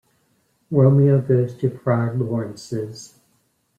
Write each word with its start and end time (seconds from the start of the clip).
Romeo 0.71 1.21
goes 1.21 1.53
to 1.59 1.69
Friar 1.69 2.15
Lawrence's. 2.15 3.19